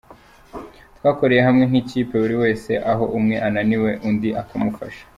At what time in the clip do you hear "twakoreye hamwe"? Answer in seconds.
0.97-1.63